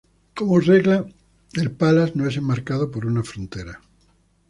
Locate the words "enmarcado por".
2.35-3.05